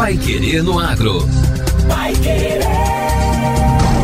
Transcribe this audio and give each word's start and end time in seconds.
Pai 0.00 0.16
Querer 0.16 0.62
no 0.62 0.78
Agro. 0.78 1.18
Pai 1.86 2.14
Querer. 2.14 2.62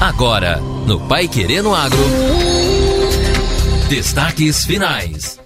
Agora, 0.00 0.60
no 0.86 1.00
Pai 1.08 1.26
Querendo 1.26 1.74
Agro. 1.74 1.98
Destaques 3.88 4.64
finais. 4.64 5.40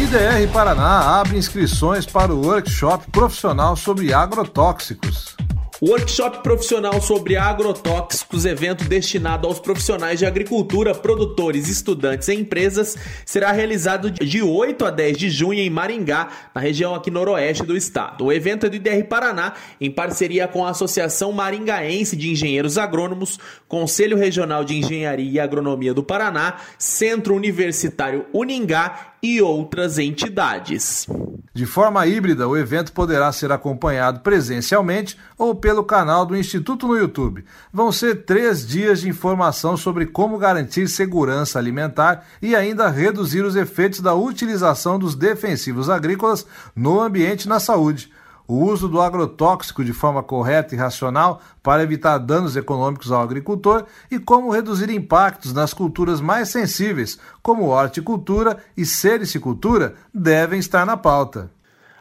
IDR 0.00 0.50
Paraná 0.50 1.20
abre 1.20 1.36
inscrições 1.36 2.06
para 2.06 2.34
o 2.34 2.42
workshop 2.42 3.10
profissional 3.10 3.76
sobre 3.76 4.14
agrotóxicos. 4.14 5.36
Workshop 5.82 6.42
profissional 6.42 7.00
sobre 7.00 7.36
agrotóxicos, 7.36 8.44
evento 8.44 8.84
destinado 8.84 9.46
aos 9.48 9.58
profissionais 9.58 10.18
de 10.18 10.26
agricultura, 10.26 10.94
produtores, 10.94 11.68
estudantes 11.68 12.28
e 12.28 12.34
empresas, 12.34 12.98
será 13.24 13.50
realizado 13.50 14.10
de 14.10 14.42
8 14.42 14.84
a 14.84 14.90
10 14.90 15.16
de 15.16 15.30
junho 15.30 15.58
em 15.58 15.70
Maringá, 15.70 16.28
na 16.54 16.60
região 16.60 16.94
aqui 16.94 17.10
noroeste 17.10 17.62
do 17.62 17.74
estado. 17.74 18.26
O 18.26 18.32
evento 18.32 18.66
é 18.66 18.68
do 18.68 18.76
IDR 18.76 19.04
Paraná, 19.08 19.54
em 19.80 19.90
parceria 19.90 20.46
com 20.46 20.66
a 20.66 20.70
Associação 20.70 21.32
Maringaense 21.32 22.14
de 22.14 22.30
Engenheiros 22.30 22.76
Agrônomos, 22.76 23.38
Conselho 23.66 24.18
Regional 24.18 24.62
de 24.62 24.76
Engenharia 24.76 25.30
e 25.30 25.40
Agronomia 25.40 25.94
do 25.94 26.02
Paraná, 26.02 26.58
Centro 26.76 27.34
Universitário 27.34 28.26
Uningá 28.34 29.14
e 29.22 29.40
outras 29.40 29.98
entidades. 29.98 31.06
De 31.52 31.66
forma 31.66 32.06
híbrida, 32.06 32.46
o 32.46 32.56
evento 32.56 32.92
poderá 32.92 33.32
ser 33.32 33.50
acompanhado 33.50 34.20
presencialmente 34.20 35.18
ou 35.36 35.52
pelo 35.52 35.82
canal 35.82 36.24
do 36.24 36.36
Instituto 36.36 36.86
no 36.86 36.96
YouTube. 36.96 37.44
Vão 37.72 37.90
ser 37.90 38.24
três 38.24 38.64
dias 38.64 39.00
de 39.00 39.08
informação 39.08 39.76
sobre 39.76 40.06
como 40.06 40.38
garantir 40.38 40.86
segurança 40.86 41.58
alimentar 41.58 42.24
e 42.40 42.54
ainda 42.54 42.88
reduzir 42.88 43.42
os 43.42 43.56
efeitos 43.56 44.00
da 44.00 44.14
utilização 44.14 44.96
dos 44.96 45.16
defensivos 45.16 45.90
agrícolas 45.90 46.46
no 46.74 47.00
ambiente 47.00 47.44
e 47.44 47.48
na 47.48 47.58
saúde 47.58 48.12
o 48.50 48.64
uso 48.64 48.88
do 48.88 49.00
agrotóxico 49.00 49.84
de 49.84 49.92
forma 49.92 50.24
correta 50.24 50.74
e 50.74 50.78
racional 50.78 51.40
para 51.62 51.84
evitar 51.84 52.18
danos 52.18 52.56
econômicos 52.56 53.12
ao 53.12 53.22
agricultor 53.22 53.86
e 54.10 54.18
como 54.18 54.50
reduzir 54.50 54.90
impactos 54.90 55.52
nas 55.52 55.72
culturas 55.72 56.20
mais 56.20 56.48
sensíveis, 56.48 57.16
como 57.40 57.68
horticultura 57.68 58.58
e 58.76 58.84
sericicultura, 58.84 59.94
devem 60.12 60.58
estar 60.58 60.84
na 60.84 60.96
pauta. 60.96 61.48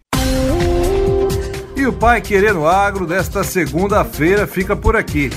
E 1.74 1.86
o 1.86 1.94
Pai 1.94 2.20
Querendo 2.20 2.66
Agro 2.66 3.06
desta 3.06 3.42
segunda-feira 3.42 4.46
fica 4.46 4.76
por 4.76 4.94
aqui. 4.94 5.30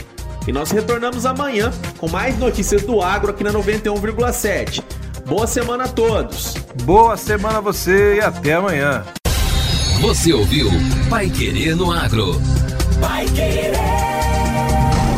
E 0.49 0.51
nós 0.51 0.71
retornamos 0.71 1.27
amanhã 1.27 1.71
com 1.99 2.09
mais 2.09 2.35
notícias 2.39 2.81
do 2.81 3.03
agro 3.03 3.29
aqui 3.29 3.43
na 3.43 3.53
91,7. 3.53 4.83
Boa 5.27 5.45
semana 5.45 5.83
a 5.83 5.87
todos. 5.87 6.55
Boa 6.85 7.15
semana 7.15 7.59
a 7.59 7.61
você 7.61 8.15
e 8.15 8.19
até 8.19 8.53
amanhã. 8.53 9.05
Você 10.01 10.33
ouviu 10.33 10.71
Pai 11.07 11.29
Querer 11.29 11.75
no 11.75 11.91
Agro. 11.91 12.41
Pai 12.99 13.27
Querer. 13.27 13.73